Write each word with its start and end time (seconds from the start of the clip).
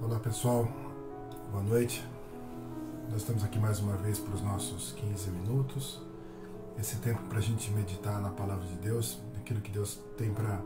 Olá 0.00 0.20
pessoal, 0.20 0.68
boa 1.50 1.62
noite. 1.64 2.06
Nós 3.10 3.22
estamos 3.22 3.42
aqui 3.42 3.58
mais 3.58 3.80
uma 3.80 3.96
vez 3.96 4.16
para 4.20 4.32
os 4.32 4.40
nossos 4.40 4.92
15 4.92 5.30
minutos. 5.30 6.00
Esse 6.78 6.98
tempo 6.98 7.20
para 7.24 7.38
a 7.38 7.40
gente 7.40 7.68
meditar 7.72 8.20
na 8.20 8.30
palavra 8.30 8.64
de 8.64 8.76
Deus, 8.76 9.18
naquilo 9.34 9.60
que 9.60 9.72
Deus 9.72 9.98
tem 10.16 10.32
para, 10.32 10.62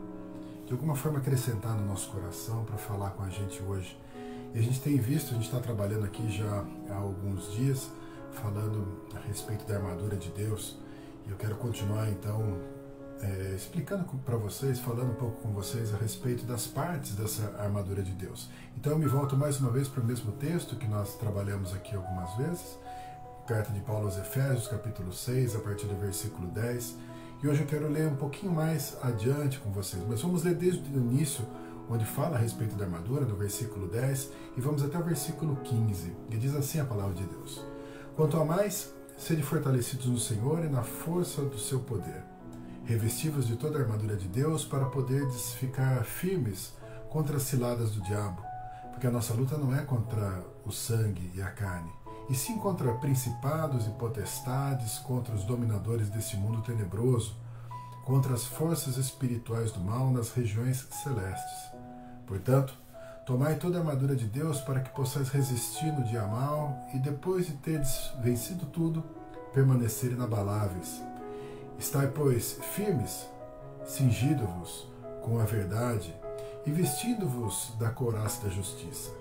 de 0.67 0.71
alguma 0.71 0.95
forma, 0.95 1.17
acrescentar 1.17 1.75
no 1.75 1.83
nosso 1.87 2.11
coração, 2.11 2.63
para 2.63 2.77
falar 2.77 3.09
com 3.11 3.23
a 3.23 3.29
gente 3.29 3.59
hoje. 3.63 3.99
E 4.53 4.59
a 4.59 4.61
gente 4.61 4.79
tem 4.79 4.97
visto, 4.97 5.31
a 5.31 5.33
gente 5.33 5.45
está 5.45 5.59
trabalhando 5.59 6.05
aqui 6.05 6.29
já 6.29 6.63
há 6.91 6.95
alguns 6.95 7.51
dias, 7.53 7.89
falando 8.33 9.01
a 9.15 9.19
respeito 9.19 9.65
da 9.65 9.77
armadura 9.77 10.15
de 10.15 10.29
Deus. 10.29 10.77
E 11.25 11.31
eu 11.31 11.37
quero 11.37 11.55
continuar 11.55 12.07
então 12.07 12.59
é, 13.23 13.55
explicando 13.55 14.03
para 14.25 14.35
vocês, 14.35 14.79
falando 14.79 15.11
um 15.11 15.15
pouco 15.15 15.41
com 15.41 15.53
vocês 15.53 15.93
a 15.93 15.97
respeito 15.97 16.43
das 16.45 16.67
partes 16.67 17.15
dessa 17.15 17.55
armadura 17.57 18.03
de 18.03 18.11
Deus. 18.11 18.49
Então 18.77 18.91
eu 18.91 18.99
me 18.99 19.05
volto 19.05 19.37
mais 19.37 19.59
uma 19.61 19.69
vez 19.69 19.87
para 19.87 20.01
o 20.01 20.05
mesmo 20.05 20.33
texto 20.33 20.75
que 20.75 20.87
nós 20.87 21.15
trabalhamos 21.15 21.73
aqui 21.73 21.95
algumas 21.95 22.35
vezes, 22.35 22.77
carta 23.47 23.71
de 23.71 23.79
Paulo 23.79 24.05
aos 24.05 24.17
Efésios, 24.17 24.67
capítulo 24.67 25.13
6, 25.13 25.55
a 25.55 25.59
partir 25.59 25.85
do 25.85 25.95
versículo 25.95 26.47
10. 26.49 26.97
E 27.41 27.47
hoje 27.47 27.61
eu 27.61 27.67
quero 27.67 27.89
ler 27.89 28.07
um 28.07 28.15
pouquinho 28.15 28.51
mais 28.51 28.97
adiante 29.01 29.57
com 29.59 29.71
vocês, 29.71 30.03
mas 30.07 30.21
vamos 30.21 30.43
ler 30.43 30.55
desde 30.55 30.81
o 30.81 30.97
início, 30.97 31.45
onde 31.89 32.05
fala 32.05 32.35
a 32.35 32.39
respeito 32.39 32.75
da 32.75 32.83
armadura, 32.83 33.25
no 33.25 33.35
versículo 33.35 33.87
10, 33.87 34.31
e 34.57 34.61
vamos 34.61 34.83
até 34.83 34.97
o 34.97 35.03
versículo 35.03 35.55
15, 35.57 36.13
que 36.29 36.37
diz 36.37 36.53
assim 36.55 36.79
a 36.79 36.85
palavra 36.85 37.13
de 37.13 37.23
Deus: 37.23 37.65
Quanto 38.17 38.37
a 38.37 38.43
mais, 38.43 38.93
sede 39.17 39.43
fortalecidos 39.43 40.07
no 40.07 40.19
Senhor 40.19 40.63
e 40.65 40.69
na 40.69 40.83
força 40.83 41.41
do 41.41 41.57
seu 41.57 41.79
poder 41.79 42.32
revestivos 42.85 43.47
de 43.47 43.55
toda 43.55 43.77
a 43.77 43.81
armadura 43.81 44.15
de 44.15 44.27
Deus 44.27 44.65
para 44.65 44.85
poderes 44.85 45.53
ficar 45.53 46.03
firmes 46.03 46.73
contra 47.09 47.37
as 47.37 47.43
ciladas 47.43 47.91
do 47.91 48.01
diabo, 48.01 48.41
porque 48.91 49.07
a 49.07 49.11
nossa 49.11 49.33
luta 49.33 49.57
não 49.57 49.73
é 49.73 49.81
contra 49.81 50.43
o 50.65 50.71
sangue 50.71 51.31
e 51.33 51.41
a 51.41 51.49
carne, 51.49 51.91
e 52.29 52.35
sim 52.35 52.57
contra 52.57 52.93
principados 52.95 53.87
e 53.87 53.91
potestades, 53.91 54.97
contra 54.99 55.33
os 55.33 55.43
dominadores 55.43 56.09
desse 56.09 56.35
mundo 56.35 56.61
tenebroso, 56.61 57.35
contra 58.03 58.33
as 58.33 58.45
forças 58.45 58.97
espirituais 58.97 59.71
do 59.71 59.79
mal 59.79 60.11
nas 60.11 60.31
regiões 60.33 60.85
celestes. 61.03 61.71
Portanto, 62.27 62.73
tomai 63.25 63.55
toda 63.55 63.77
a 63.77 63.79
armadura 63.79 64.15
de 64.15 64.25
Deus 64.25 64.59
para 64.59 64.81
que 64.81 64.93
possais 64.93 65.29
resistir 65.29 65.91
no 65.93 66.03
dia 66.03 66.27
mal 66.27 66.85
e 66.93 66.99
depois 66.99 67.45
de 67.45 67.53
teres 67.53 68.11
vencido 68.21 68.65
tudo, 68.65 69.03
permanecer 69.53 70.11
inabaláveis 70.11 71.01
Estai, 71.83 72.07
pois, 72.07 72.57
firmes, 72.73 73.27
cingido-vos 73.85 74.87
com 75.21 75.37
a 75.37 75.43
verdade 75.43 76.15
e 76.65 76.71
vestindo-vos 76.71 77.73
da 77.77 77.89
couraça 77.89 78.41
da 78.41 78.49
justiça. 78.49 79.11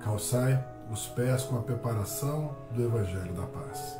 Calçai 0.00 0.58
os 0.90 1.06
pés 1.08 1.42
com 1.42 1.58
a 1.58 1.60
preparação 1.60 2.56
do 2.74 2.82
Evangelho 2.82 3.34
da 3.34 3.46
paz. 3.46 3.98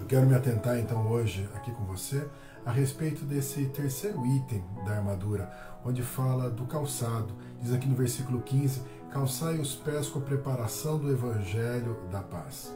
Eu 0.00 0.06
quero 0.06 0.26
me 0.26 0.34
atentar 0.34 0.80
então 0.80 1.06
hoje 1.06 1.48
aqui 1.54 1.70
com 1.70 1.84
você 1.84 2.28
a 2.66 2.72
respeito 2.72 3.24
desse 3.24 3.66
terceiro 3.66 4.26
item 4.26 4.64
da 4.84 4.96
armadura, 4.96 5.48
onde 5.84 6.02
fala 6.02 6.50
do 6.50 6.64
calçado. 6.64 7.32
Diz 7.62 7.72
aqui 7.72 7.86
no 7.86 7.94
versículo 7.94 8.42
15: 8.42 8.82
calçai 9.12 9.60
os 9.60 9.76
pés 9.76 10.08
com 10.08 10.18
a 10.18 10.22
preparação 10.22 10.98
do 10.98 11.08
Evangelho 11.08 12.00
da 12.10 12.20
paz. 12.20 12.74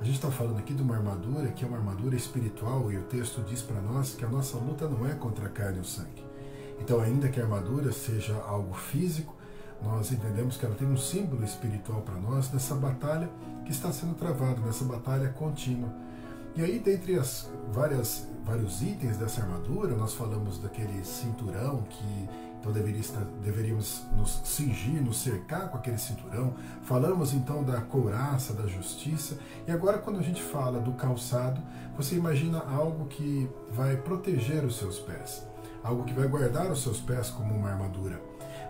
A 0.00 0.04
gente 0.04 0.14
está 0.14 0.30
falando 0.30 0.58
aqui 0.58 0.72
de 0.72 0.80
uma 0.80 0.96
armadura 0.96 1.48
que 1.48 1.62
é 1.62 1.68
uma 1.68 1.76
armadura 1.76 2.16
espiritual 2.16 2.90
e 2.90 2.96
o 2.96 3.02
texto 3.02 3.42
diz 3.42 3.60
para 3.60 3.82
nós 3.82 4.14
que 4.14 4.24
a 4.24 4.28
nossa 4.28 4.56
luta 4.56 4.88
não 4.88 5.06
é 5.06 5.12
contra 5.12 5.44
a 5.44 5.50
carne 5.50 5.76
e 5.76 5.80
o 5.82 5.84
sangue. 5.84 6.24
Então, 6.80 7.00
ainda 7.00 7.28
que 7.28 7.38
a 7.38 7.42
armadura 7.42 7.92
seja 7.92 8.34
algo 8.46 8.72
físico, 8.72 9.36
nós 9.82 10.10
entendemos 10.10 10.56
que 10.56 10.64
ela 10.64 10.74
tem 10.74 10.88
um 10.88 10.96
símbolo 10.96 11.44
espiritual 11.44 12.00
para 12.00 12.14
nós 12.14 12.50
nessa 12.50 12.74
batalha 12.74 13.28
que 13.66 13.72
está 13.72 13.92
sendo 13.92 14.14
travada, 14.14 14.58
nessa 14.62 14.86
batalha 14.86 15.28
contínua. 15.28 15.92
E 16.56 16.62
aí, 16.62 16.78
dentre 16.78 17.18
as 17.18 17.50
várias 17.70 18.26
vários 18.42 18.80
itens 18.80 19.18
dessa 19.18 19.42
armadura, 19.42 19.94
nós 19.94 20.14
falamos 20.14 20.58
daquele 20.58 21.04
cinturão 21.04 21.82
que 21.82 22.28
então 22.60 22.72
deveríamos 23.42 24.02
nos 24.14 24.42
cingir, 24.44 25.02
nos 25.02 25.22
cercar 25.22 25.70
com 25.70 25.78
aquele 25.78 25.96
cinturão. 25.96 26.54
Falamos 26.82 27.32
então 27.32 27.64
da 27.64 27.80
couraça, 27.80 28.52
da 28.52 28.66
justiça. 28.66 29.38
E 29.66 29.72
agora, 29.72 29.98
quando 29.98 30.18
a 30.18 30.22
gente 30.22 30.42
fala 30.42 30.78
do 30.78 30.92
calçado, 30.92 31.60
você 31.96 32.16
imagina 32.16 32.58
algo 32.58 33.06
que 33.06 33.48
vai 33.70 33.96
proteger 33.96 34.62
os 34.64 34.76
seus 34.76 34.98
pés, 34.98 35.46
algo 35.82 36.04
que 36.04 36.12
vai 36.12 36.28
guardar 36.28 36.70
os 36.70 36.82
seus 36.82 37.00
pés 37.00 37.30
como 37.30 37.54
uma 37.54 37.70
armadura. 37.70 38.20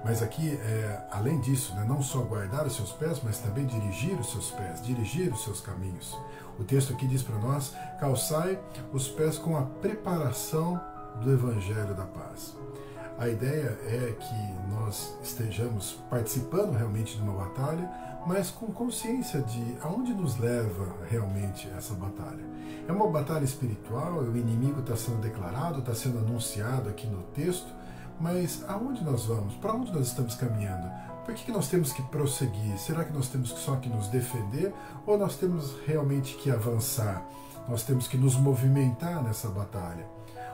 Mas 0.04 0.22
aqui, 0.22 0.48
é, 0.48 1.06
além 1.10 1.40
disso, 1.40 1.74
né, 1.74 1.84
não 1.86 2.02
só 2.02 2.20
guardar 2.20 2.66
os 2.66 2.74
seus 2.74 2.92
pés, 2.92 3.20
mas 3.22 3.38
também 3.38 3.66
dirigir 3.66 4.18
os 4.18 4.30
seus 4.30 4.50
pés, 4.50 4.82
dirigir 4.82 5.32
os 5.32 5.44
seus 5.44 5.60
caminhos. 5.60 6.16
O 6.58 6.64
texto 6.64 6.92
aqui 6.92 7.06
diz 7.06 7.22
para 7.22 7.36
nós: 7.38 7.74
calçai 7.98 8.58
os 8.92 9.08
pés 9.08 9.36
com 9.36 9.56
a 9.56 9.62
preparação 9.62 10.80
do 11.22 11.32
Evangelho 11.32 11.94
da 11.94 12.04
Paz. 12.04 12.56
A 13.20 13.28
ideia 13.28 13.78
é 13.86 14.16
que 14.18 14.74
nós 14.74 15.14
estejamos 15.22 16.02
participando 16.08 16.72
realmente 16.72 17.18
de 17.18 17.22
uma 17.22 17.44
batalha, 17.44 17.86
mas 18.26 18.48
com 18.48 18.68
consciência 18.68 19.42
de 19.42 19.76
aonde 19.82 20.14
nos 20.14 20.38
leva 20.38 20.96
realmente 21.06 21.68
essa 21.76 21.92
batalha. 21.92 22.42
É 22.88 22.90
uma 22.90 23.06
batalha 23.08 23.44
espiritual, 23.44 24.20
o 24.20 24.34
inimigo 24.34 24.80
está 24.80 24.96
sendo 24.96 25.20
declarado, 25.20 25.80
está 25.80 25.94
sendo 25.94 26.18
anunciado 26.18 26.88
aqui 26.88 27.06
no 27.06 27.22
texto, 27.34 27.70
mas 28.18 28.64
aonde 28.66 29.04
nós 29.04 29.26
vamos? 29.26 29.52
Para 29.56 29.74
onde 29.74 29.92
nós 29.92 30.06
estamos 30.06 30.34
caminhando? 30.34 30.90
Por 31.22 31.34
que, 31.34 31.44
que 31.44 31.52
nós 31.52 31.68
temos 31.68 31.92
que 31.92 32.02
prosseguir? 32.04 32.78
Será 32.78 33.04
que 33.04 33.12
nós 33.12 33.28
temos 33.28 33.50
só 33.50 33.76
que 33.76 33.90
nos 33.90 34.08
defender 34.08 34.72
ou 35.06 35.18
nós 35.18 35.36
temos 35.36 35.74
realmente 35.86 36.36
que 36.36 36.50
avançar? 36.50 37.22
Nós 37.68 37.82
temos 37.82 38.08
que 38.08 38.16
nos 38.16 38.34
movimentar 38.34 39.22
nessa 39.22 39.50
batalha. 39.50 40.06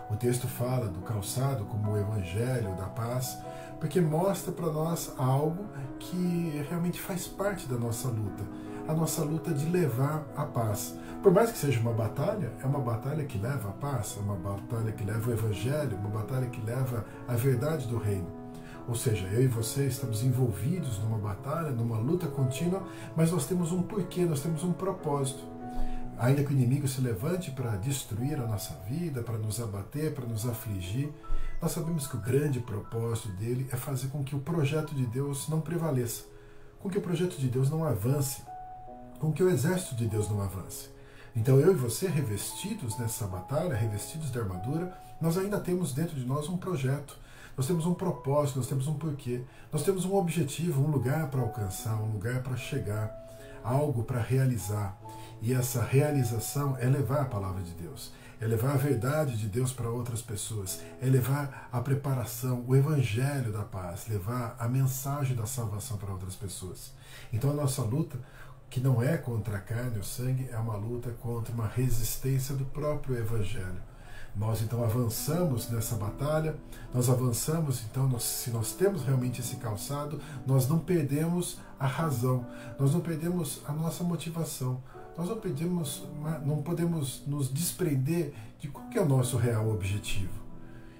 O 0.08 0.14
texto 0.14 0.46
fala 0.46 0.86
do 0.86 1.00
calçado 1.00 1.64
como 1.64 1.92
o 1.92 1.98
evangelho 1.98 2.74
da 2.76 2.86
paz, 2.86 3.38
porque 3.80 4.00
mostra 4.00 4.52
para 4.52 4.70
nós 4.70 5.12
algo 5.18 5.66
que 5.98 6.64
realmente 6.68 7.00
faz 7.00 7.26
parte 7.26 7.66
da 7.66 7.76
nossa 7.76 8.08
luta, 8.08 8.44
a 8.86 8.94
nossa 8.94 9.24
luta 9.24 9.52
de 9.52 9.66
levar 9.68 10.24
a 10.36 10.44
paz. 10.44 10.94
Por 11.22 11.32
mais 11.32 11.50
que 11.50 11.58
seja 11.58 11.80
uma 11.80 11.92
batalha, 11.92 12.52
é 12.62 12.66
uma 12.66 12.78
batalha 12.78 13.24
que 13.24 13.36
leva 13.36 13.68
a 13.68 13.72
paz, 13.72 14.16
é 14.16 14.20
uma 14.20 14.36
batalha 14.36 14.92
que 14.92 15.04
leva 15.04 15.28
o 15.28 15.32
evangelho, 15.32 15.98
uma 15.98 16.10
batalha 16.10 16.46
que 16.46 16.60
leva 16.60 17.04
a 17.26 17.34
verdade 17.34 17.88
do 17.88 17.98
reino. 17.98 18.28
Ou 18.88 18.94
seja, 18.94 19.26
eu 19.26 19.42
e 19.42 19.48
você 19.48 19.86
estamos 19.86 20.22
envolvidos 20.22 21.00
numa 21.00 21.18
batalha, 21.18 21.70
numa 21.70 21.98
luta 21.98 22.28
contínua, 22.28 22.84
mas 23.16 23.32
nós 23.32 23.44
temos 23.44 23.72
um 23.72 23.82
porquê, 23.82 24.24
nós 24.24 24.40
temos 24.40 24.62
um 24.62 24.72
propósito. 24.72 25.55
Ainda 26.18 26.42
que 26.42 26.50
o 26.50 26.56
inimigo 26.56 26.88
se 26.88 27.00
levante 27.00 27.50
para 27.50 27.76
destruir 27.76 28.38
a 28.38 28.46
nossa 28.46 28.74
vida, 28.88 29.22
para 29.22 29.36
nos 29.36 29.60
abater, 29.60 30.14
para 30.14 30.24
nos 30.24 30.46
afligir, 30.46 31.12
nós 31.60 31.72
sabemos 31.72 32.06
que 32.06 32.16
o 32.16 32.20
grande 32.20 32.60
propósito 32.60 33.28
dele 33.30 33.68
é 33.70 33.76
fazer 33.76 34.08
com 34.08 34.24
que 34.24 34.34
o 34.34 34.40
projeto 34.40 34.94
de 34.94 35.06
Deus 35.06 35.48
não 35.48 35.60
prevaleça, 35.60 36.24
com 36.80 36.88
que 36.88 36.98
o 36.98 37.02
projeto 37.02 37.36
de 37.36 37.48
Deus 37.48 37.70
não 37.70 37.84
avance, 37.84 38.42
com 39.18 39.32
que 39.32 39.42
o 39.42 39.50
exército 39.50 39.94
de 39.94 40.06
Deus 40.06 40.28
não 40.30 40.42
avance. 40.42 40.88
Então 41.34 41.60
eu 41.60 41.72
e 41.72 41.74
você, 41.74 42.08
revestidos 42.08 42.98
nessa 42.98 43.26
batalha, 43.26 43.74
revestidos 43.74 44.30
de 44.30 44.38
armadura, 44.38 44.96
nós 45.20 45.36
ainda 45.36 45.60
temos 45.60 45.92
dentro 45.92 46.14
de 46.14 46.24
nós 46.24 46.48
um 46.48 46.56
projeto, 46.56 47.18
nós 47.56 47.66
temos 47.66 47.86
um 47.86 47.94
propósito, 47.94 48.58
nós 48.58 48.68
temos 48.68 48.86
um 48.86 48.94
porquê, 48.94 49.42
nós 49.72 49.82
temos 49.82 50.04
um 50.04 50.14
objetivo, 50.14 50.82
um 50.82 50.90
lugar 50.90 51.28
para 51.30 51.40
alcançar, 51.40 51.94
um 51.96 52.12
lugar 52.12 52.42
para 52.42 52.56
chegar, 52.56 53.25
algo 53.66 54.04
para 54.04 54.20
realizar. 54.20 54.98
E 55.42 55.52
essa 55.52 55.82
realização 55.82 56.76
é 56.78 56.86
levar 56.86 57.22
a 57.22 57.26
palavra 57.26 57.62
de 57.62 57.72
Deus, 57.72 58.12
é 58.40 58.46
levar 58.46 58.72
a 58.72 58.78
verdade 58.78 59.36
de 59.36 59.48
Deus 59.48 59.72
para 59.72 59.90
outras 59.90 60.22
pessoas, 60.22 60.80
é 61.00 61.06
levar 61.06 61.68
a 61.70 61.80
preparação, 61.80 62.64
o 62.66 62.74
evangelho 62.74 63.52
da 63.52 63.62
paz, 63.62 64.06
levar 64.08 64.56
a 64.58 64.66
mensagem 64.68 65.36
da 65.36 65.46
salvação 65.46 65.98
para 65.98 66.12
outras 66.12 66.34
pessoas. 66.34 66.92
Então 67.32 67.50
a 67.50 67.54
nossa 67.54 67.82
luta, 67.82 68.18
que 68.70 68.80
não 68.80 69.02
é 69.02 69.16
contra 69.16 69.58
a 69.58 69.60
carne 69.60 69.98
ou 69.98 70.04
sangue, 70.04 70.48
é 70.50 70.58
uma 70.58 70.76
luta 70.76 71.10
contra 71.20 71.52
uma 71.52 71.66
resistência 71.66 72.54
do 72.54 72.64
próprio 72.64 73.16
evangelho. 73.16 73.82
Nós 74.36 74.60
então 74.60 74.84
avançamos 74.84 75.70
nessa 75.70 75.96
batalha, 75.96 76.56
nós 76.92 77.08
avançamos, 77.08 77.82
então, 77.90 78.06
nós, 78.06 78.22
se 78.22 78.50
nós 78.50 78.72
temos 78.72 79.02
realmente 79.02 79.40
esse 79.40 79.56
calçado, 79.56 80.20
nós 80.46 80.68
não 80.68 80.78
perdemos 80.78 81.58
a 81.80 81.86
razão, 81.86 82.46
nós 82.78 82.92
não 82.92 83.00
perdemos 83.00 83.62
a 83.66 83.72
nossa 83.72 84.04
motivação, 84.04 84.82
nós 85.16 85.28
não 85.30 85.40
pedimos, 85.40 86.06
não 86.44 86.62
podemos 86.62 87.22
nos 87.26 87.48
desprender 87.48 88.34
de 88.58 88.68
qual 88.68 88.86
é 88.92 89.00
o 89.00 89.08
nosso 89.08 89.38
real 89.38 89.70
objetivo. 89.70 90.44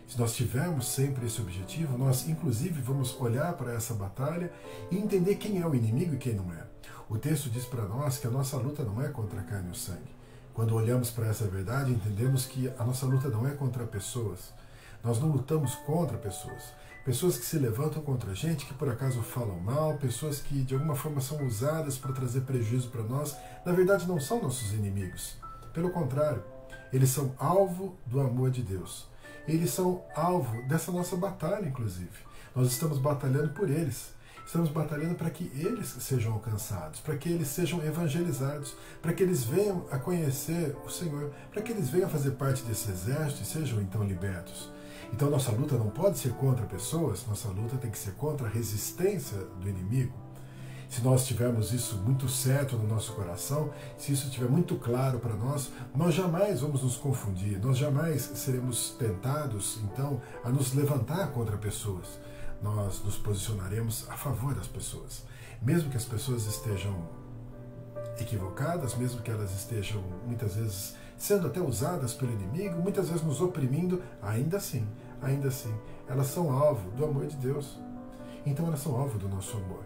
Se 0.08 0.18
nós 0.18 0.34
tivermos 0.34 0.86
sempre 0.86 1.26
esse 1.26 1.40
objetivo, 1.40 1.98
nós 1.98 2.26
inclusive 2.28 2.80
vamos 2.80 3.20
olhar 3.20 3.52
para 3.54 3.74
essa 3.74 3.92
batalha 3.92 4.50
e 4.90 4.96
entender 4.96 5.34
quem 5.34 5.60
é 5.60 5.66
o 5.66 5.74
inimigo 5.74 6.14
e 6.14 6.18
quem 6.18 6.34
não 6.34 6.50
é. 6.54 6.64
O 7.08 7.18
texto 7.18 7.50
diz 7.50 7.66
para 7.66 7.84
nós 7.84 8.16
que 8.16 8.26
a 8.26 8.30
nossa 8.30 8.56
luta 8.56 8.82
não 8.82 9.02
é 9.02 9.08
contra 9.08 9.40
a 9.40 9.44
carne 9.44 9.68
e 9.68 9.72
o 9.72 9.74
sangue. 9.74 10.16
Quando 10.56 10.74
olhamos 10.74 11.10
para 11.10 11.26
essa 11.26 11.44
verdade, 11.46 11.92
entendemos 11.92 12.46
que 12.46 12.72
a 12.78 12.82
nossa 12.82 13.04
luta 13.04 13.28
não 13.28 13.46
é 13.46 13.50
contra 13.50 13.84
pessoas. 13.84 14.54
Nós 15.04 15.20
não 15.20 15.28
lutamos 15.28 15.74
contra 15.74 16.16
pessoas. 16.16 16.72
pessoas 17.04 17.36
que 17.36 17.44
se 17.44 17.58
levantam 17.58 18.02
contra 18.02 18.30
a 18.30 18.34
gente, 18.34 18.64
que 18.64 18.72
por 18.72 18.88
acaso 18.88 19.20
falam 19.22 19.60
mal, 19.60 19.98
pessoas 19.98 20.40
que 20.40 20.62
de 20.62 20.72
alguma 20.72 20.96
forma 20.96 21.20
são 21.20 21.46
usadas 21.46 21.98
para 21.98 22.14
trazer 22.14 22.40
prejuízo 22.40 22.88
para 22.88 23.02
nós, 23.02 23.36
na 23.66 23.72
verdade 23.72 24.08
não 24.08 24.18
são 24.18 24.42
nossos 24.42 24.72
inimigos. 24.72 25.36
Pelo 25.74 25.90
contrário, 25.90 26.42
eles 26.90 27.10
são 27.10 27.34
alvo 27.38 27.94
do 28.06 28.18
amor 28.18 28.50
de 28.50 28.62
Deus. 28.62 29.06
Eles 29.46 29.70
são 29.70 30.02
alvo 30.14 30.62
dessa 30.62 30.90
nossa 30.90 31.16
batalha, 31.16 31.68
inclusive. 31.68 32.08
Nós 32.54 32.68
estamos 32.68 32.98
batalhando 32.98 33.50
por 33.50 33.68
eles. 33.68 34.08
Estamos 34.46 34.70
batalhando 34.70 35.16
para 35.16 35.28
que 35.28 35.50
eles 35.56 35.88
sejam 35.98 36.32
alcançados, 36.34 37.00
para 37.00 37.16
que 37.16 37.28
eles 37.28 37.48
sejam 37.48 37.84
evangelizados, 37.84 38.76
para 39.02 39.12
que 39.12 39.20
eles 39.20 39.42
venham 39.42 39.84
a 39.90 39.98
conhecer 39.98 40.76
o 40.86 40.88
Senhor, 40.88 41.32
para 41.50 41.60
que 41.60 41.72
eles 41.72 41.90
venham 41.90 42.06
a 42.06 42.10
fazer 42.10 42.30
parte 42.30 42.62
desse 42.62 42.88
exército 42.88 43.42
e 43.42 43.44
sejam 43.44 43.80
então 43.80 44.04
libertos. 44.04 44.70
Então 45.12 45.28
nossa 45.28 45.50
luta 45.50 45.76
não 45.76 45.90
pode 45.90 46.16
ser 46.18 46.32
contra 46.34 46.64
pessoas, 46.64 47.26
nossa 47.26 47.48
luta 47.48 47.76
tem 47.76 47.90
que 47.90 47.98
ser 47.98 48.12
contra 48.12 48.46
a 48.46 48.50
resistência 48.50 49.36
do 49.60 49.68
inimigo. 49.68 50.14
Se 50.88 51.02
nós 51.02 51.26
tivermos 51.26 51.72
isso 51.72 51.96
muito 51.96 52.28
certo 52.28 52.76
no 52.76 52.86
nosso 52.86 53.14
coração, 53.14 53.72
se 53.98 54.12
isso 54.12 54.28
estiver 54.28 54.48
muito 54.48 54.76
claro 54.76 55.18
para 55.18 55.34
nós, 55.34 55.72
nós 55.92 56.14
jamais 56.14 56.60
vamos 56.60 56.84
nos 56.84 56.96
confundir, 56.96 57.58
nós 57.58 57.76
jamais 57.76 58.22
seremos 58.22 58.90
tentados, 58.96 59.80
então, 59.82 60.20
a 60.44 60.50
nos 60.50 60.72
levantar 60.72 61.32
contra 61.32 61.56
pessoas. 61.56 62.20
Nós 62.62 63.02
nos 63.04 63.16
posicionaremos 63.16 64.08
a 64.08 64.16
favor 64.16 64.54
das 64.54 64.66
pessoas. 64.66 65.24
Mesmo 65.60 65.90
que 65.90 65.96
as 65.96 66.04
pessoas 66.04 66.46
estejam 66.46 66.94
equivocadas, 68.18 68.94
mesmo 68.94 69.20
que 69.22 69.30
elas 69.30 69.52
estejam 69.52 70.02
muitas 70.26 70.56
vezes 70.56 70.94
sendo 71.18 71.46
até 71.46 71.60
usadas 71.60 72.12
pelo 72.12 72.32
inimigo, 72.32 72.80
muitas 72.80 73.08
vezes 73.08 73.24
nos 73.24 73.40
oprimindo, 73.40 74.02
ainda 74.22 74.58
assim, 74.58 74.86
ainda 75.22 75.48
assim, 75.48 75.74
elas 76.08 76.26
são 76.26 76.50
alvo 76.50 76.90
do 76.90 77.04
amor 77.04 77.26
de 77.26 77.36
Deus. 77.36 77.78
Então 78.44 78.66
elas 78.66 78.80
são 78.80 78.94
alvo 78.96 79.18
do 79.18 79.28
nosso 79.28 79.56
amor. 79.56 79.84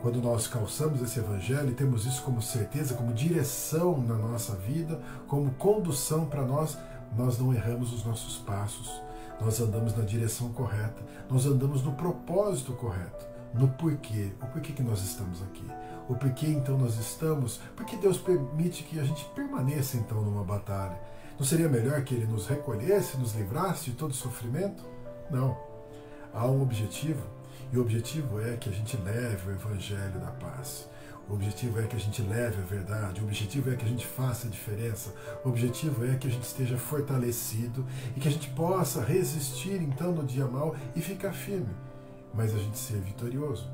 Quando 0.00 0.22
nós 0.22 0.46
calçamos 0.46 1.02
esse 1.02 1.18
evangelho 1.18 1.70
e 1.70 1.74
temos 1.74 2.06
isso 2.06 2.22
como 2.22 2.40
certeza, 2.40 2.94
como 2.94 3.12
direção 3.12 4.00
na 4.00 4.14
nossa 4.14 4.54
vida, 4.54 5.00
como 5.26 5.50
condução 5.52 6.24
para 6.24 6.42
nós, 6.42 6.78
nós 7.16 7.38
não 7.38 7.52
erramos 7.52 7.92
os 7.92 8.04
nossos 8.04 8.38
passos. 8.38 9.02
Nós 9.40 9.60
andamos 9.60 9.96
na 9.96 10.04
direção 10.04 10.52
correta, 10.52 11.02
nós 11.30 11.46
andamos 11.46 11.82
no 11.82 11.92
propósito 11.92 12.72
correto, 12.72 13.26
no 13.54 13.68
porquê, 13.68 14.32
o 14.42 14.46
porquê 14.46 14.72
que 14.72 14.82
nós 14.82 15.00
estamos 15.00 15.42
aqui 15.42 15.64
o 16.08 16.14
porquê 16.14 16.46
então 16.46 16.78
nós 16.78 16.98
estamos, 16.98 17.60
porque 17.76 17.96
Deus 17.96 18.16
permite 18.16 18.82
que 18.82 18.98
a 18.98 19.04
gente 19.04 19.24
permaneça 19.34 19.98
então 19.98 20.22
numa 20.22 20.42
batalha. 20.42 20.98
Não 21.38 21.44
seria 21.44 21.68
melhor 21.68 22.02
que 22.02 22.14
Ele 22.14 22.26
nos 22.26 22.46
recolhesse, 22.48 23.18
nos 23.18 23.34
livrasse 23.34 23.90
de 23.90 23.96
todo 23.96 24.14
sofrimento? 24.14 24.82
Não. 25.30 25.56
Há 26.32 26.46
um 26.46 26.62
objetivo, 26.62 27.22
e 27.70 27.76
o 27.76 27.82
objetivo 27.82 28.40
é 28.40 28.56
que 28.56 28.70
a 28.70 28.72
gente 28.72 28.96
leve 28.96 29.50
o 29.50 29.52
Evangelho 29.52 30.18
da 30.18 30.30
paz. 30.30 30.88
O 31.28 31.34
objetivo 31.34 31.78
é 31.78 31.86
que 31.86 31.94
a 31.94 32.00
gente 32.00 32.22
leve 32.22 32.56
a 32.62 32.64
verdade, 32.64 33.20
o 33.20 33.24
objetivo 33.24 33.70
é 33.70 33.76
que 33.76 33.84
a 33.84 33.88
gente 33.88 34.06
faça 34.06 34.46
a 34.46 34.50
diferença, 34.50 35.12
o 35.44 35.48
objetivo 35.50 36.04
é 36.06 36.16
que 36.16 36.26
a 36.26 36.30
gente 36.30 36.44
esteja 36.44 36.78
fortalecido 36.78 37.84
e 38.16 38.20
que 38.20 38.28
a 38.28 38.30
gente 38.30 38.48
possa 38.50 39.02
resistir 39.02 39.82
então 39.82 40.12
no 40.12 40.24
dia 40.24 40.46
mal 40.46 40.74
e 40.96 41.02
ficar 41.02 41.32
firme, 41.32 41.74
mas 42.32 42.54
a 42.54 42.58
gente 42.58 42.78
ser 42.78 42.98
vitorioso 43.00 43.68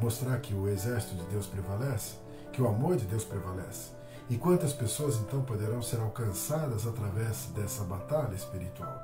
mostrar 0.00 0.38
que 0.38 0.54
o 0.54 0.68
exército 0.68 1.16
de 1.16 1.24
Deus 1.26 1.46
prevalece, 1.46 2.14
que 2.52 2.62
o 2.62 2.68
amor 2.68 2.96
de 2.96 3.04
Deus 3.04 3.24
prevalece. 3.24 3.92
E 4.30 4.36
quantas 4.36 4.72
pessoas 4.72 5.16
então 5.16 5.42
poderão 5.42 5.82
ser 5.82 6.00
alcançadas 6.00 6.86
através 6.86 7.46
dessa 7.54 7.82
batalha 7.84 8.34
espiritual? 8.34 9.00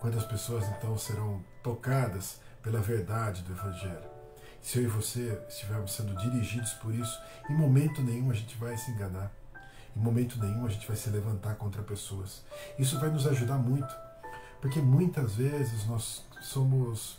Quantas 0.00 0.24
pessoas 0.24 0.64
então 0.68 0.96
serão 0.96 1.42
tocadas 1.62 2.40
pela 2.62 2.80
verdade 2.80 3.42
do 3.42 3.52
Evangelho? 3.52 4.17
Se 4.62 4.78
eu 4.78 4.84
e 4.84 4.86
você 4.86 5.40
estivermos 5.48 5.92
sendo 5.92 6.14
dirigidos 6.16 6.72
por 6.74 6.94
isso, 6.94 7.18
em 7.48 7.54
momento 7.54 8.02
nenhum 8.02 8.30
a 8.30 8.34
gente 8.34 8.56
vai 8.56 8.76
se 8.76 8.90
enganar. 8.90 9.32
Em 9.96 10.00
momento 10.00 10.38
nenhum 10.38 10.66
a 10.66 10.68
gente 10.68 10.86
vai 10.86 10.96
se 10.96 11.08
levantar 11.10 11.54
contra 11.54 11.82
pessoas. 11.82 12.44
Isso 12.78 12.98
vai 13.00 13.10
nos 13.10 13.26
ajudar 13.26 13.58
muito, 13.58 13.94
porque 14.60 14.80
muitas 14.80 15.36
vezes 15.36 15.86
nós 15.86 16.24
somos 16.42 17.18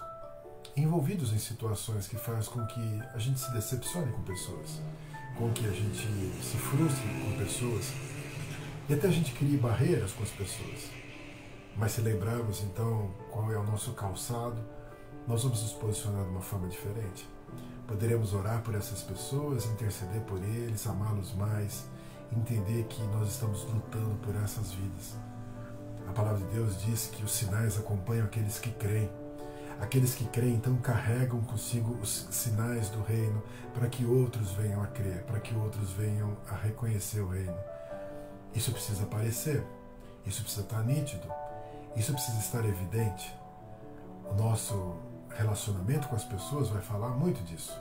envolvidos 0.75 1.33
em 1.33 1.37
situações 1.39 2.07
que 2.07 2.17
faz 2.17 2.47
com 2.47 2.65
que 2.67 3.01
a 3.13 3.17
gente 3.17 3.39
se 3.39 3.51
decepcione 3.51 4.11
com 4.11 4.21
pessoas, 4.23 4.79
com 5.37 5.51
que 5.51 5.65
a 5.65 5.71
gente 5.71 6.07
se 6.41 6.57
frustre 6.57 7.07
com 7.23 7.37
pessoas 7.37 7.93
e 8.87 8.93
até 8.93 9.07
a 9.07 9.11
gente 9.11 9.33
crie 9.33 9.57
barreiras 9.57 10.11
com 10.13 10.23
as 10.23 10.29
pessoas. 10.29 10.89
Mas 11.75 11.91
se 11.91 12.01
lembrarmos 12.01 12.63
então 12.63 13.11
qual 13.31 13.51
é 13.51 13.57
o 13.57 13.63
nosso 13.63 13.93
calçado, 13.93 14.59
nós 15.27 15.43
vamos 15.43 15.61
nos 15.61 15.73
posicionar 15.73 16.23
de 16.23 16.29
uma 16.29 16.41
forma 16.41 16.67
diferente. 16.67 17.27
Poderemos 17.87 18.33
orar 18.33 18.61
por 18.61 18.75
essas 18.75 19.01
pessoas, 19.01 19.65
interceder 19.65 20.21
por 20.21 20.37
eles, 20.43 20.85
amá-los 20.85 21.33
mais, 21.33 21.85
entender 22.31 22.83
que 22.85 23.01
nós 23.03 23.29
estamos 23.29 23.63
lutando 23.65 24.15
por 24.17 24.35
essas 24.35 24.71
vidas. 24.73 25.15
A 26.07 26.11
palavra 26.11 26.39
de 26.39 26.53
Deus 26.53 26.81
diz 26.81 27.07
que 27.07 27.23
os 27.23 27.31
sinais 27.31 27.77
acompanham 27.77 28.25
aqueles 28.25 28.59
que 28.59 28.71
creem. 28.71 29.09
Aqueles 29.79 30.13
que 30.13 30.25
creem 30.25 30.55
então 30.55 30.75
carregam 30.77 31.39
consigo 31.41 31.93
os 32.01 32.27
sinais 32.31 32.89
do 32.89 33.01
reino 33.01 33.41
para 33.73 33.87
que 33.87 34.05
outros 34.05 34.51
venham 34.51 34.83
a 34.83 34.87
crer, 34.87 35.23
para 35.23 35.39
que 35.39 35.55
outros 35.55 35.91
venham 35.91 36.35
a 36.49 36.55
reconhecer 36.55 37.21
o 37.21 37.29
reino. 37.29 37.55
Isso 38.53 38.71
precisa 38.71 39.03
aparecer, 39.03 39.63
isso 40.25 40.41
precisa 40.41 40.63
estar 40.63 40.83
nítido, 40.83 41.27
isso 41.95 42.11
precisa 42.11 42.39
estar 42.39 42.65
evidente. 42.65 43.33
O 44.29 44.33
nosso 44.33 44.95
relacionamento 45.39 46.07
com 46.09 46.15
as 46.15 46.25
pessoas 46.25 46.67
vai 46.67 46.81
falar 46.81 47.09
muito 47.09 47.41
disso. 47.43 47.75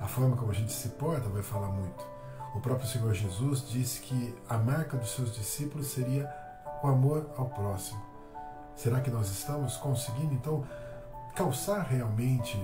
A 0.00 0.06
forma 0.08 0.36
como 0.36 0.50
a 0.50 0.54
gente 0.54 0.72
se 0.72 0.88
porta 0.90 1.28
vai 1.28 1.42
falar 1.42 1.68
muito. 1.68 2.04
O 2.54 2.60
próprio 2.60 2.88
Senhor 2.88 3.14
Jesus 3.14 3.68
disse 3.68 4.00
que 4.00 4.36
a 4.48 4.58
marca 4.58 4.96
dos 4.96 5.14
seus 5.14 5.32
discípulos 5.34 5.86
seria 5.86 6.28
o 6.82 6.88
amor 6.88 7.30
ao 7.36 7.46
próximo. 7.46 8.02
Será 8.76 9.00
que 9.00 9.10
nós 9.10 9.30
estamos 9.30 9.76
conseguindo 9.76 10.34
então 10.34 10.64
calçar 11.36 11.82
realmente 11.82 12.60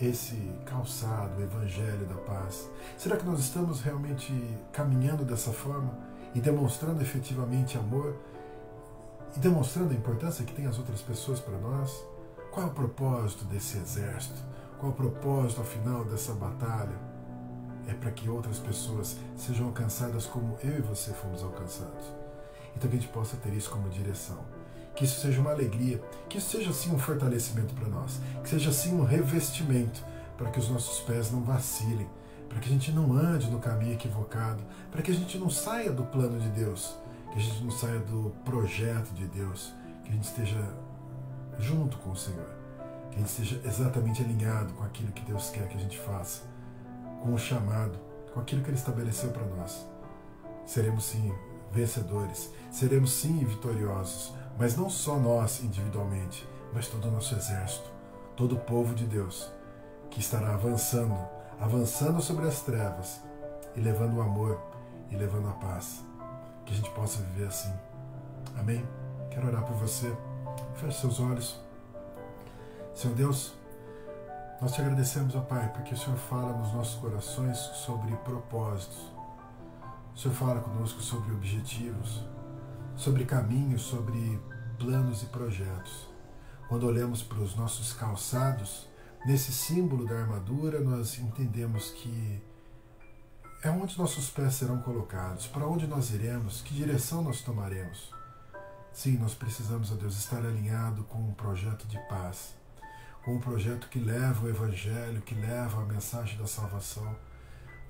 esse 0.00 0.36
calçado, 0.64 1.38
o 1.38 1.42
Evangelho 1.42 2.06
da 2.06 2.14
Paz? 2.14 2.68
Será 2.96 3.16
que 3.16 3.26
nós 3.26 3.40
estamos 3.40 3.80
realmente 3.80 4.32
caminhando 4.72 5.24
dessa 5.24 5.52
forma 5.52 5.92
e 6.34 6.40
demonstrando 6.40 7.02
efetivamente 7.02 7.76
amor 7.76 8.14
e 9.36 9.40
demonstrando 9.40 9.90
a 9.92 9.96
importância 9.96 10.44
que 10.44 10.54
tem 10.54 10.66
as 10.66 10.78
outras 10.78 11.00
pessoas 11.02 11.40
para 11.40 11.58
nós? 11.58 12.10
Qual 12.50 12.66
é 12.66 12.68
o 12.68 12.72
propósito 12.72 13.44
desse 13.44 13.78
exército? 13.78 14.42
Qual 14.78 14.90
é 14.90 14.94
o 14.94 14.96
propósito, 14.96 15.60
afinal, 15.60 16.04
dessa 16.04 16.32
batalha? 16.32 16.98
É 17.86 17.94
para 17.94 18.10
que 18.10 18.28
outras 18.28 18.58
pessoas 18.58 19.16
sejam 19.36 19.66
alcançadas 19.66 20.26
como 20.26 20.58
eu 20.62 20.78
e 20.78 20.82
você 20.82 21.12
fomos 21.12 21.44
alcançados. 21.44 22.06
Então 22.76 22.90
que 22.90 22.96
a 22.96 23.00
gente 23.00 23.12
possa 23.12 23.36
ter 23.36 23.52
isso 23.52 23.70
como 23.70 23.88
direção. 23.88 24.38
Que 24.96 25.04
isso 25.04 25.20
seja 25.20 25.40
uma 25.40 25.52
alegria, 25.52 26.02
que 26.28 26.38
isso 26.38 26.50
seja 26.50 26.70
assim 26.70 26.92
um 26.92 26.98
fortalecimento 26.98 27.72
para 27.72 27.88
nós, 27.88 28.20
que 28.42 28.48
seja 28.48 28.70
assim 28.70 28.94
um 28.94 29.04
revestimento 29.04 30.02
para 30.36 30.50
que 30.50 30.58
os 30.58 30.68
nossos 30.68 30.98
pés 31.00 31.30
não 31.30 31.42
vacilem, 31.42 32.08
para 32.48 32.58
que 32.58 32.68
a 32.68 32.72
gente 32.72 32.90
não 32.90 33.12
ande 33.12 33.48
no 33.48 33.60
caminho 33.60 33.94
equivocado, 33.94 34.62
para 34.90 35.02
que 35.02 35.12
a 35.12 35.14
gente 35.14 35.38
não 35.38 35.48
saia 35.48 35.92
do 35.92 36.02
plano 36.02 36.40
de 36.40 36.48
Deus, 36.48 36.96
que 37.30 37.38
a 37.38 37.42
gente 37.42 37.62
não 37.62 37.70
saia 37.70 38.00
do 38.00 38.34
projeto 38.44 39.12
de 39.14 39.26
Deus, 39.26 39.72
que 40.02 40.10
a 40.10 40.12
gente 40.12 40.24
esteja 40.24 40.89
junto 41.60 41.98
com 41.98 42.10
o 42.10 42.16
Senhor, 42.16 42.48
que 43.10 43.16
a 43.16 43.18
gente 43.20 43.28
esteja 43.28 43.60
exatamente 43.64 44.22
alinhado 44.22 44.72
com 44.74 44.84
aquilo 44.84 45.12
que 45.12 45.24
Deus 45.24 45.50
quer 45.50 45.68
que 45.68 45.76
a 45.76 45.80
gente 45.80 45.98
faça, 45.98 46.42
com 47.22 47.34
o 47.34 47.38
chamado, 47.38 47.98
com 48.32 48.40
aquilo 48.40 48.62
que 48.62 48.70
Ele 48.70 48.76
estabeleceu 48.76 49.30
para 49.30 49.44
nós. 49.44 49.86
Seremos 50.64 51.04
sim 51.04 51.32
vencedores, 51.72 52.50
seremos 52.70 53.12
sim 53.12 53.44
vitoriosos, 53.44 54.32
mas 54.58 54.76
não 54.76 54.88
só 54.88 55.18
nós 55.18 55.62
individualmente, 55.62 56.48
mas 56.72 56.88
todo 56.88 57.08
o 57.08 57.10
nosso 57.10 57.34
exército, 57.34 57.90
todo 58.36 58.56
o 58.56 58.60
povo 58.60 58.94
de 58.94 59.06
Deus, 59.06 59.50
que 60.10 60.20
estará 60.20 60.54
avançando, 60.54 61.16
avançando 61.60 62.20
sobre 62.20 62.46
as 62.46 62.62
trevas 62.62 63.20
e 63.76 63.80
levando 63.80 64.16
o 64.16 64.22
amor 64.22 64.60
e 65.10 65.16
levando 65.16 65.48
a 65.48 65.52
paz. 65.52 66.04
Que 66.64 66.72
a 66.72 66.76
gente 66.76 66.90
possa 66.90 67.22
viver 67.22 67.48
assim. 67.48 67.72
Amém? 68.58 68.86
Quero 69.30 69.46
orar 69.46 69.64
por 69.64 69.76
você. 69.76 70.12
Feche 70.74 71.00
seus 71.00 71.20
olhos. 71.20 71.60
Senhor 72.94 73.16
Deus, 73.16 73.54
nós 74.60 74.72
te 74.72 74.80
agradecemos, 74.82 75.34
ó 75.34 75.40
Pai, 75.40 75.72
porque 75.72 75.94
o 75.94 75.96
Senhor 75.96 76.18
fala 76.18 76.52
nos 76.52 76.72
nossos 76.72 77.00
corações 77.00 77.56
sobre 77.58 78.14
propósitos. 78.16 79.10
O 80.14 80.18
Senhor 80.18 80.34
fala 80.34 80.60
conosco 80.60 81.00
sobre 81.00 81.32
objetivos, 81.32 82.22
sobre 82.94 83.24
caminhos, 83.24 83.82
sobre 83.82 84.38
planos 84.78 85.22
e 85.22 85.26
projetos. 85.26 86.08
Quando 86.68 86.86
olhamos 86.86 87.22
para 87.22 87.38
os 87.38 87.56
nossos 87.56 87.92
calçados, 87.92 88.86
nesse 89.24 89.52
símbolo 89.52 90.06
da 90.06 90.18
armadura, 90.18 90.80
nós 90.80 91.18
entendemos 91.18 91.90
que 91.90 92.42
é 93.62 93.70
onde 93.70 93.98
nossos 93.98 94.30
pés 94.30 94.54
serão 94.54 94.80
colocados, 94.80 95.46
para 95.46 95.66
onde 95.66 95.86
nós 95.86 96.10
iremos, 96.10 96.62
que 96.62 96.72
direção 96.74 97.22
nós 97.22 97.42
tomaremos. 97.42 98.19
Sim, 98.92 99.16
nós 99.18 99.34
precisamos, 99.34 99.92
a 99.92 99.94
Deus, 99.94 100.18
estar 100.18 100.44
alinhado 100.44 101.04
com 101.04 101.18
um 101.18 101.32
projeto 101.32 101.86
de 101.86 101.98
paz, 102.08 102.54
com 103.24 103.36
um 103.36 103.40
projeto 103.40 103.88
que 103.88 103.98
leva 103.98 104.44
o 104.44 104.48
Evangelho, 104.48 105.22
que 105.22 105.34
leva 105.34 105.82
a 105.82 105.86
mensagem 105.86 106.36
da 106.36 106.46
salvação. 106.46 107.16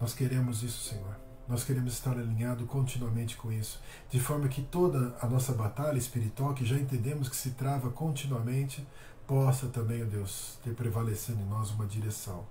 Nós 0.01 0.15
queremos 0.15 0.63
isso, 0.63 0.89
Senhor. 0.89 1.17
Nós 1.49 1.65
queremos 1.65 1.95
estar 1.95 2.13
alinhado 2.13 2.65
continuamente 2.65 3.37
com 3.37 3.51
isso, 3.51 3.83
de 4.09 4.21
forma 4.21 4.47
que 4.47 4.63
toda 4.63 5.17
a 5.21 5.27
nossa 5.27 5.53
batalha 5.53 5.99
espiritual, 5.99 6.55
que 6.55 6.65
já 6.65 6.77
entendemos 6.77 7.29
que 7.29 7.35
se 7.35 7.51
trava 7.53 7.91
continuamente, 7.91 8.87
possa 9.27 9.67
também, 9.67 10.03
ó 10.03 10.07
Deus, 10.07 10.61
ter 10.63 10.75
prevalecendo 10.75 11.41
em 11.41 11.47
nós 11.47 11.71
uma 11.71 11.87
direção, 11.87 12.47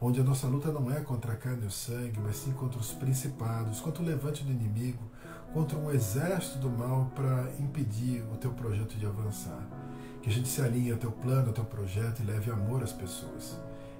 onde 0.00 0.20
a 0.20 0.24
nossa 0.24 0.46
luta 0.46 0.70
não 0.72 0.90
é 0.90 1.00
contra 1.00 1.32
a 1.32 1.36
carne 1.36 1.64
e 1.64 1.66
o 1.66 1.70
sangue, 1.70 2.20
mas 2.20 2.36
sim 2.36 2.52
contra 2.52 2.78
os 2.78 2.92
principados, 2.92 3.80
contra 3.80 4.02
o 4.02 4.06
levante 4.06 4.44
do 4.44 4.52
inimigo, 4.52 5.02
contra 5.52 5.78
um 5.78 5.90
exército 5.90 6.58
do 6.58 6.70
mal 6.70 7.10
para 7.14 7.50
impedir 7.58 8.22
o 8.32 8.36
teu 8.36 8.52
projeto 8.52 8.96
de 8.96 9.06
avançar. 9.06 9.66
Que 10.22 10.30
a 10.30 10.32
gente 10.32 10.48
se 10.48 10.60
alinhe 10.60 10.92
ao 10.92 10.98
teu 10.98 11.10
plano, 11.10 11.48
ao 11.48 11.52
teu 11.54 11.64
projeto 11.64 12.20
e 12.20 12.26
leve 12.26 12.50
amor 12.50 12.82
às 12.82 12.92
pessoas 12.92 13.56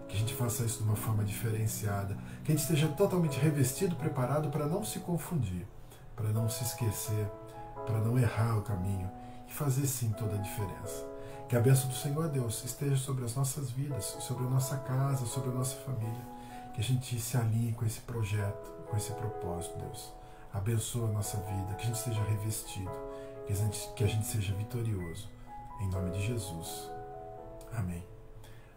que 0.08 0.16
a 0.16 0.18
gente 0.18 0.34
faça 0.34 0.64
isso 0.64 0.78
de 0.78 0.84
uma 0.84 0.96
forma 0.96 1.22
diferenciada, 1.22 2.16
que 2.42 2.50
a 2.50 2.54
gente 2.54 2.62
esteja 2.62 2.88
totalmente 2.88 3.38
revestido, 3.38 3.94
preparado 3.94 4.48
para 4.48 4.66
não 4.66 4.82
se 4.82 4.98
confundir, 5.00 5.66
para 6.16 6.30
não 6.30 6.48
se 6.48 6.64
esquecer, 6.64 7.30
para 7.86 8.00
não 8.00 8.18
errar 8.18 8.58
o 8.58 8.62
caminho 8.62 9.10
e 9.46 9.52
fazer 9.52 9.86
sim 9.86 10.10
toda 10.12 10.34
a 10.34 10.38
diferença. 10.38 11.07
Que 11.48 11.56
a 11.56 11.60
bênção 11.60 11.88
do 11.88 11.94
Senhor 11.94 12.28
Deus 12.28 12.62
esteja 12.62 12.96
sobre 12.96 13.24
as 13.24 13.34
nossas 13.34 13.70
vidas, 13.70 14.04
sobre 14.20 14.44
a 14.44 14.50
nossa 14.50 14.76
casa, 14.76 15.24
sobre 15.24 15.48
a 15.48 15.54
nossa 15.54 15.76
família. 15.76 16.26
Que 16.74 16.80
a 16.80 16.84
gente 16.84 17.18
se 17.18 17.38
alinhe 17.38 17.72
com 17.72 17.86
esse 17.86 18.00
projeto, 18.00 18.70
com 18.86 18.96
esse 18.96 19.12
propósito, 19.12 19.78
Deus. 19.78 20.12
Abençoa 20.52 21.08
a 21.08 21.12
nossa 21.12 21.38
vida, 21.38 21.74
que 21.74 21.84
a 21.84 21.86
gente 21.86 21.96
esteja 21.96 22.22
revestido, 22.22 22.90
que 23.46 23.52
a 23.54 23.56
gente, 23.56 23.92
que 23.94 24.04
a 24.04 24.06
gente 24.06 24.26
seja 24.26 24.54
vitorioso. 24.54 25.30
Em 25.80 25.88
nome 25.88 26.10
de 26.10 26.26
Jesus. 26.26 26.90
Amém. 27.72 28.04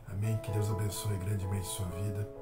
Amém. 0.08 0.38
Que 0.38 0.52
Deus 0.52 0.70
abençoe 0.70 1.18
grandemente 1.18 1.68
sua 1.68 1.88
vida. 1.88 2.42